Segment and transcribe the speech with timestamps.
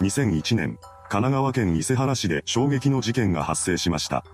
[0.00, 0.78] 2001年、
[1.08, 4.24] 神奈川県伊勢原市で衝撃の事件が発生しました。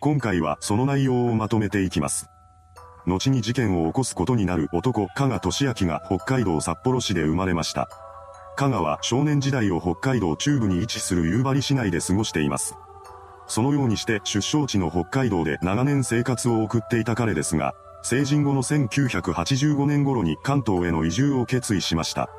[0.00, 2.26] 今回はその内容をまとめていきます。
[3.06, 7.90] 後に事件を起こすことになる男、加賀俊明が北海道札幌市で生まれました。
[8.56, 12.74] 加賀は少年時代を北海道中部に位置する夕張市内で過ごしています。
[13.46, 22.30] そのようにして出生地の北海道で長年生活を送っていた彼ですが、成人後の1985年頃に関東への移住を決意しました。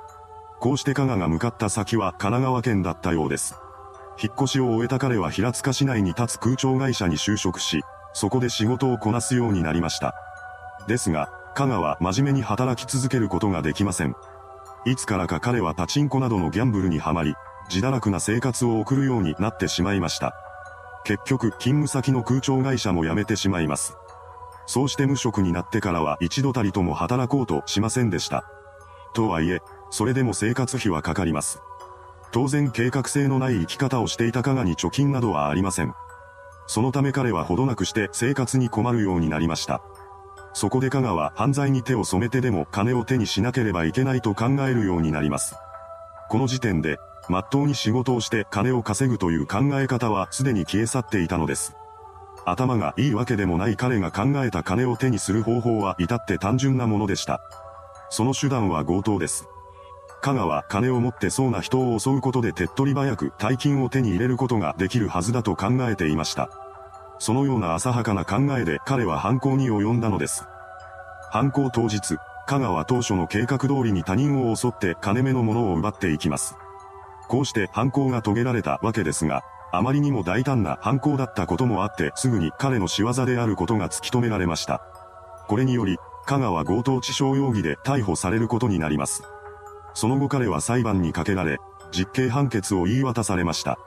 [0.60, 3.55] こうして加賀が向かった先は神奈川県だったようです。
[4.22, 7.81] 引っ越しを終えた彼は平塚市内に立つ空調会社に就職し、
[8.14, 10.16] そこで仕事をこなすようになりました。
[10.88, 14.16] ですが、加賀は真面目に働き続けることができません。
[14.86, 17.36] いつからか彼はパチンコなどのギャンブルにはまり、
[17.70, 20.34] 自堕落な生活を送るようになってしまいました。
[21.03, 23.98] 結局、勤務先の空調会社も辞めてしまいます。
[24.67, 28.44] そうして無職になってからは一度たりとも働こうとしませんでした。
[29.14, 31.62] とはいえ、それでも生活費はかかります。
[32.31, 35.94] 当然計画性のない生き方をしていた加賀に貯金などはありません。
[36.67, 39.81] そのため彼はほどなくして生活に困るようになりました。
[40.53, 45.55] そこで加賀は犯罪に手を染めてでも金を手にしなければいけないと考えるようになります。
[46.30, 46.97] この時点で、
[47.30, 51.75] まっとうに仕事をして金を稼ぐという考え方はすでに消え去っていたのです。
[52.45, 57.42] 頭がいいわけでもない彼が考えた金を手にする方法は至って単純なものでした。
[58.09, 59.47] その手段は強盗です。
[60.26, 66.50] 加賀は金を持ってそうな人を襲うことで手っ取り早く大金を手に入れることができるはずだと考えていました。
[67.20, 70.48] そのような浅はかな考えで彼は犯行に及んだのです。
[71.30, 72.17] 犯行当日、
[72.48, 76.56] 香川当初の計画通りに他人を襲って金目のものを奪っていきます。
[77.28, 84.82] こうして犯行が遂げられたわけですが、あまりにも大胆な犯行だったこともあってすぐに彼の仕業であることが突き止められました。
[85.48, 89.22] これにより、香川強盗致傷容疑で逮捕されることになります。
[89.96, 91.58] その後彼は裁判にかけられ、
[91.92, 93.80] 実刑判決を言い渡されました。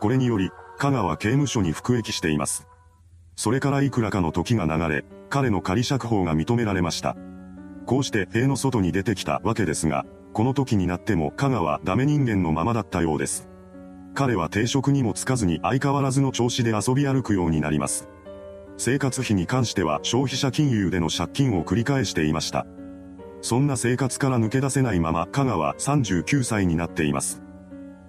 [0.00, 2.66] これにより、香川刑務所に服役しています。
[3.36, 7.16] それからいくらかの時が流れ、彼の仮釈放が認められました。
[7.84, 13.48] こうして塀の外に出てきたわけですが、この時になっても香川はダメ人間のままだったようです。
[14.14, 18.08] 彼は定職にもつかずに相変わらずの調子で遊び歩くようになります。
[18.76, 22.66] 生活費に関しては消費者金融での借金を繰り返していました。
[23.42, 27.42] そんな生活から抜け出せないまま香川は39歳になっています。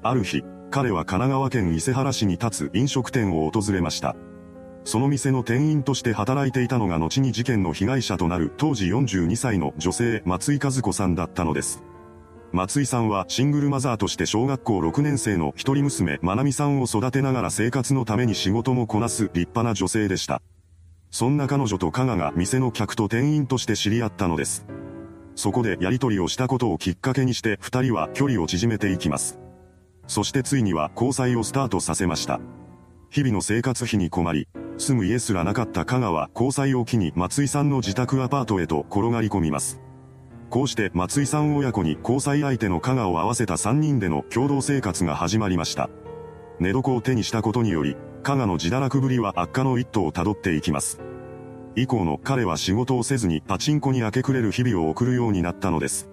[0.04, 4.16] ある日、彼は神奈川県伊勢原市に立つ飲食店を訪れました。
[4.84, 11.84] その店の店員として働いていたのが後に事件の被害者となる当時42歳の女性松井和子さんだったのです。
[12.52, 20.42] 松井さんはシングルマザーとして小学校6年生の一人娘まなみさんを育てながら生活のために仕事もこなす立派な女性でした。
[21.12, 24.66] そんな彼女と加賀が店の客と店員として知り合ったのです。
[25.36, 29.40] そこでやりとりをしたことをきっかけにして二人は距離を縮めていきます。
[30.08, 32.40] そしてついには交際をスタートさせました。
[33.10, 34.48] 日々の生活費に困り、
[34.78, 39.80] 住む家すらなかった加賀は交際を機に松井さんの自宅アパートへと転がり込みます。
[40.50, 45.90] こうして松井さん親子に交際相手の加賀を合わせた3人での共同生活が始まりました。
[46.60, 51.00] 寝床を手にしたことにより、加賀の自堕落ぶりは悪化の一途をたどっていきます。
[51.76, 56.10] 以降の彼は仕事をせずにパチンコに明け暮れる日々を送るようになったのです。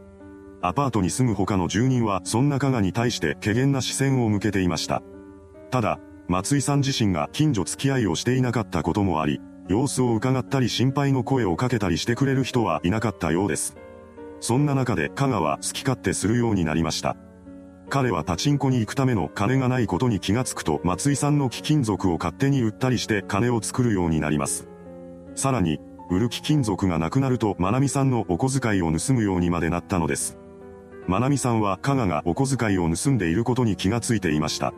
[0.61, 5.03] アパートに住む他の住人はそんな加賀に対して怪げな視線を向けていました。
[5.71, 13.77] ただ、松井さん自身が近所付き合いをしていなかったこともあり、様子を伺ったり心配の声をかけたりしてくれる人はいなかったようです。
[14.41, 17.17] そんな中で加賀は好き勝手するようになりました。
[17.91, 24.68] 彼はパチンコに行くための金がないことに気がつくと松井さんの貴金属を勝手に売ったりして金を作るようになります。
[25.39, 25.79] さらに、
[26.11, 30.37] 売る貴金属がなくなるとまなみさんのお小遣いを盗むようにまでなったのです。
[31.07, 34.75] まなみさんは加賀がお小遣いを盗んでいることに気がついていました。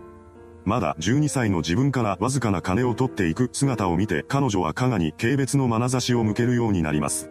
[0.67, 7.31] まだ12歳の自分からわずかな金を取っていく姿を見て彼女は加賀に軽蔑の眼差しを向けるようになります。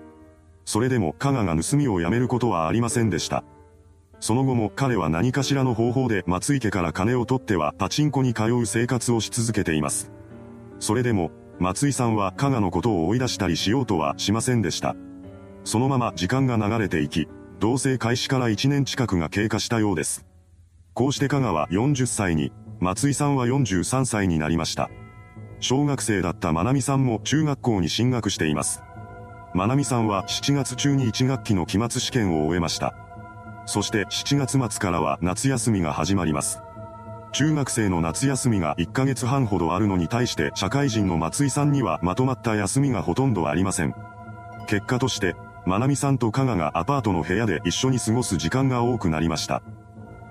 [0.66, 3.44] それでも加賀が盗みをやめることはありませんでした。
[4.19, 10.11] その後も彼は何かしらの方法で松井家から金を取ってはパチンコに通う生活をし続けています。
[10.79, 11.29] それでも、
[11.59, 14.96] 松井さんは加賀のことを追い出したりしようとはしませんでした。
[15.66, 17.28] そのまま時間が流れていき、
[17.59, 20.26] 同棲開始から1年近くが経過したようです。
[20.94, 24.90] こうして加賀は40歳に、松井さんは43歳になりました。
[25.59, 28.82] 小学生だったまなみさんも中学校に進学しています。
[29.53, 32.96] まなみさんは7月中に1学期の期末試験を終えました。
[33.66, 36.62] そして7月末からは夏休みが始まります。
[37.31, 43.93] 中学生の夏休みが1ヶ月半ほどあるのに対して社会人の松井さんにはまとまった休みがほとんどありません。
[44.67, 45.35] 結果として、
[45.66, 49.61] まなみさんと加賀がアパートの部屋で一緒に過ごす時間が多くなりました。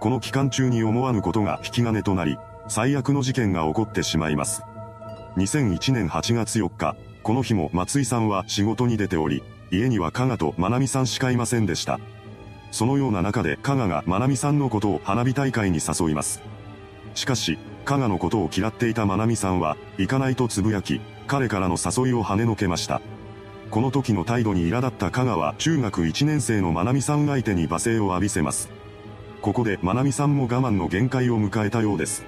[0.00, 4.62] この期間中に思わぬことが引き金となり、最悪の事件が起こってしまいます。
[5.37, 12.00] 2001年8月4日、この日も松井さんは仕事に出ており、家には加賀とまなみさんしかいませんでした。
[12.71, 16.43] そのような中で加賀がまなみさんのことを花火大会に誘います。
[17.15, 23.01] しかし、加賀のことを嫌っていたまなみさんは、行かないとつぶやき、彼からの誘いを跳ねのけました。
[23.71, 28.71] この時の態度に苛立った加賀は中学1年生のまなみさん相手に罵声を浴びせます。
[29.43, 32.25] ここでまなみさんも我慢の限界を迎えたようです。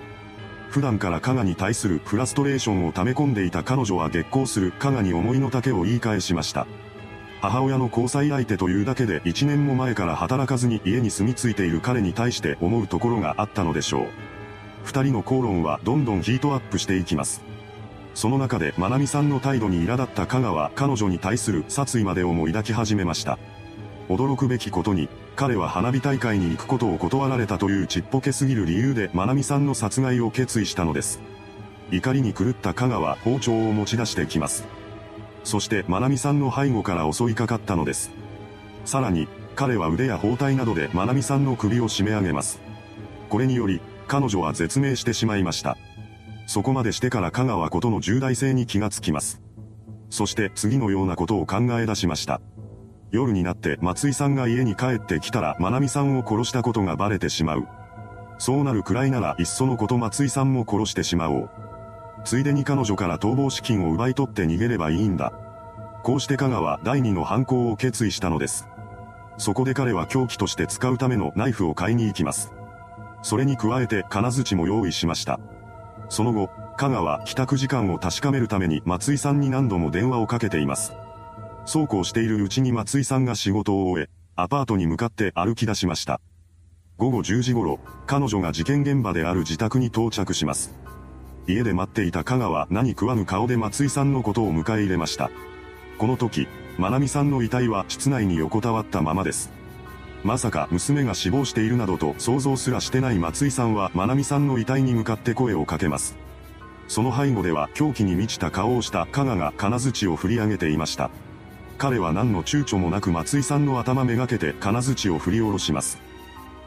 [0.68, 6.66] 普段から加賀に対するフラストレーションを溜め込んでいた彼女は激高する加賀に思いの丈を言い返しました。
[7.40, 14.06] 母親の交際相手というだけで1年も前から働かずに家に住み着いている彼に対して思うところがあったのでしょう。
[14.84, 17.42] 二人の口論はどんどんヒートアップしていきます。
[18.14, 23.38] その中で、まなみさんの態度に苛立った香川は彼女に対する殺意までをも抱き始めました。
[24.08, 31.20] 驚くべきことに、彼は花火大会に行くことを断られたというちっぽけすぎる理由でまなみさんの殺害を決意したのです。
[31.92, 34.66] 怒りに狂った香川は包丁を持ち出してきます。
[35.44, 38.10] そしてまなみさんの背後から襲いかかったのです。
[38.84, 42.60] さらに、彼は腕や包帯などでまなみさんの首を締め上げます。
[43.28, 45.78] これにより、彼女は絶命してしまいました。
[46.48, 49.40] そこまでしてから香川ことの重大性に気がつきます。
[50.10, 52.40] そして次のようなことを考え出しました。
[53.12, 57.68] 夜になって松井さんが家に帰ってきたらまなみさんを殺したことがバレてしまう。
[58.38, 61.50] そうなるくらいならいっそのこと松井さんも殺してしまおう。
[62.24, 65.32] ついでに彼女から逃亡資金を奪い取って逃げればいいんだ。
[66.02, 68.66] こうして香川第二の犯行を決意したのです。
[69.38, 72.52] そこで彼は凶器として使うためのナイフを買いに行きます。
[73.22, 75.40] それに加えて金槌も用意しました。
[76.08, 80.92] その後、香川は帰宅時間を確かめるために松井さんに何度も電話をかけています。
[81.66, 86.20] そうこうしているうちに松井さんが仕事を終え、アパートに向かって歩き出しました。
[86.96, 90.74] 午後10時頃、彼女が事件現場である自宅に到着します。
[91.46, 95.30] 家で待っていた香川は何食わぬ顔で松井さんのことを迎え入れました。
[95.98, 99.59] この時、まなみさんの遺体は室内に横たわったままです。
[100.22, 106.16] まさか娘が死亡しているなどと想像すらしてない松井さんはまなみさんの遺体に向かって声をかけます。
[106.88, 111.10] その背後では狂気に満ちた顔をした加賀が金槌を振り上げていました。
[111.78, 115.98] 彼は何の躊躇もなく松井さんの頭めがけて金槌を振り下ろします。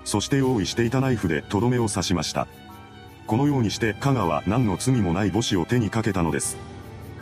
[0.06, 2.48] そして用意していたナイフでとどめを刺しました。
[3.28, 6.58] このようにして加賀は何の罪もない母子を手にかけたのです。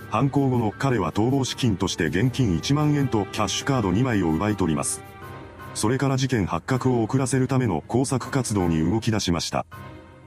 [0.10, 5.11] 犯行後の彼は逃亡資金として現金1万円とキャッシュカード2枚を奪い取ります。
[5.74, 9.66] それから事件発覚を遅らせるための工作活動に動き出しました。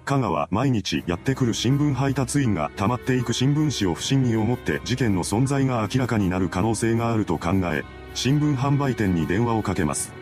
[0.04, 10.12] 加賀は毎日やってくる新聞配達員が溜まっていく新聞紙を不審に思って事件の存在が明らかになる可能性があると考え、新聞販売店に電話をかけます。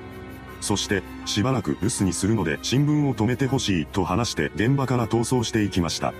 [0.61, 6.15] そして、しばらく留守にするので新聞を止めてほしいと話して現場から逃走していきました。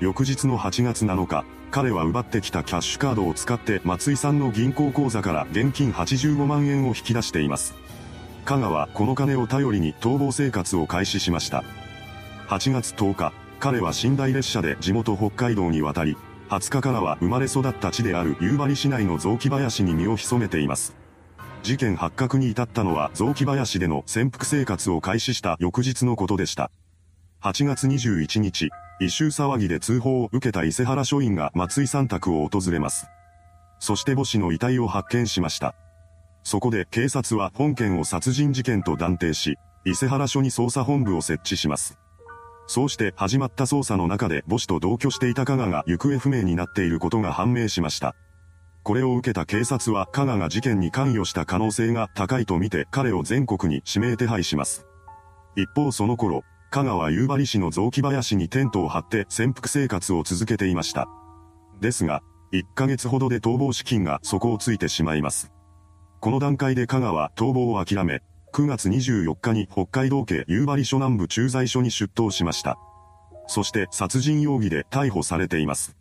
[0.00, 7.74] 翌日の8月7日、彼は奪ってきたキャッシュカードを使って松井さんの銀行口座から現金85万円を引き出しています。
[8.48, 11.64] 香川はこの金を頼りに逃亡生活を開始しました。
[12.46, 16.16] 8月10日、彼は寝台列車で地元北海道に渡り、
[16.48, 20.96] 20日からは生まれ育った地である夕張市内の雑木林に身を潜めています。
[21.62, 26.70] 事件発覚に至ったのは雑木林での潜伏生活を開始した翌日のことでした。
[27.42, 33.08] 8月21日、異臭騒ぎで通報を受けた伊勢原署員が松井さん宅を訪れます。
[33.78, 35.74] そして母子の遺体を発見しました。
[36.48, 41.98] そこで警察は本件を殺人事件と断定し、伊勢原署に捜査本部を設置します。
[42.66, 48.16] そうして始まった捜査の中で母子と同居していた加賀が行方不明になっていることが判明しました。
[48.82, 54.86] これを受けた警察は加賀が事件に関与した可能性が高いとみて彼を全国に指名手配します。
[55.54, 61.08] 一方その頃、加賀は夕張市の雑木林にテントを張って潜伏生活を続けていました。
[61.82, 62.22] ですが、
[62.54, 65.52] 1ヶ月ほどで逃亡資金が底をついてしまいます。
[66.20, 68.22] この段階で香川逃亡を諦め、
[68.52, 72.76] 9月24日に北海道警夕張署南部駐在所に出頭しました。
[73.46, 75.96] そして殺人容疑で逮捕されています。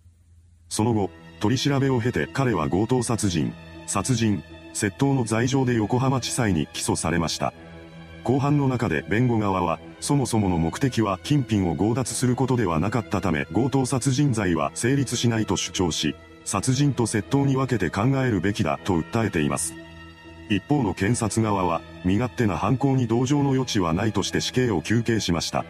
[0.70, 3.54] その後、取り調べを経て彼は強盗殺人、
[3.86, 4.44] 殺人、
[4.74, 7.54] 窃盗の罪状で横浜地裁に起訴されました。
[8.24, 19.76] 後半の中で弁護側は、そもそもの目的は金品を強奪することではなかったため強盗殺人罪は成立しないと主張し、殺人と窃盗に分けて考えるべきだと訴えています。
[20.50, 25.66] 一方の検察側は、身勝手な犯行に同情の余地はないとして死刑を求刑しました。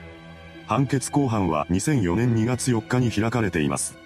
[0.68, 3.98] 判決公判は2004年2月4日に開かれています。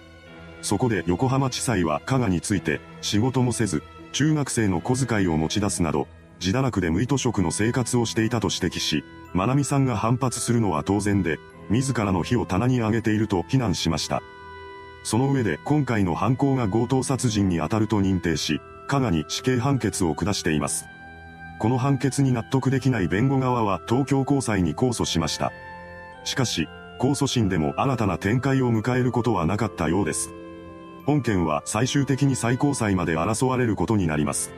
[0.61, 6.07] そこで横浜地裁は加賀について、仕事もせず、中学生の小遣いを持ち出すなど、
[6.39, 14.21] 自堕落で無意図食の生活をしていたと指摘し、まなみさんが反発するのは当然で、自らの火を棚に上げていると非難しました。
[15.03, 18.61] その上で今回の犯行が強盗殺人に当たると認定し、
[18.91, 20.85] 加賀に死刑判決を下しています。
[21.59, 25.53] この判決に納得できない弁護側は東京高裁に控訴しました。
[26.25, 26.67] しかし、
[26.99, 30.33] 控訴審でも新たな展開を迎えることはなかったようです。
[31.05, 34.51] 本件は最終的に最高裁まで争われることになります。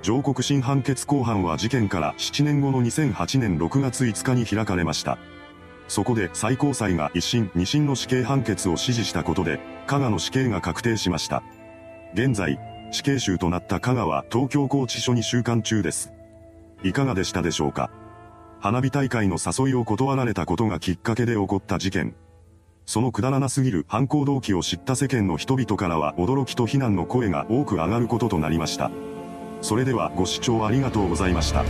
[0.00, 5.18] 上告審判決公判は事件から7年後の2008年6月5日に開かれました。
[5.88, 11.42] そこで最高裁が一審二審の死刑判決を支持したことで、加賀の死刑が確定しました。
[12.14, 12.58] 現在、
[12.90, 16.12] 死刑囚となった香川東京拘置所に収監中です。
[16.82, 17.90] いかがでしたでしょうか？
[18.60, 22.14] 花火大会の誘いを断られたことがきっかけで起こった事件。
[22.86, 28.90] そのくだらなすぎる犯行動機を知った世間の人々からは驚きと非難の声が多く上がることとなりました。
[29.60, 31.64] それではご視聴ありがとうございました。